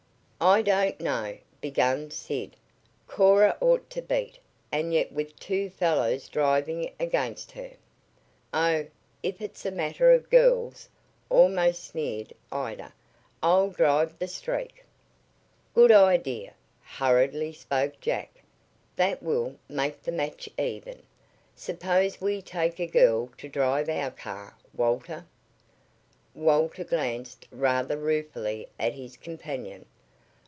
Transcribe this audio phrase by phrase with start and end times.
[0.43, 2.55] "I don't know," began Sid.
[3.07, 4.39] "Cora ought to beat,
[4.71, 7.73] and yet with two fellows driving against her"
[8.53, 8.87] "Oh,
[9.21, 10.89] if it's a matter of girls,"
[11.29, 12.91] almost sneered Ida,
[13.43, 14.83] "I'll drive the Streak."
[15.75, 18.41] "Good idea!" hurriedly spoke Jack.
[18.95, 21.03] "That will `make the match even.
[21.55, 25.27] Suppose we take a girl to drive our car, Walter?"
[26.33, 29.85] Walter glanced rather ruefully at his companion.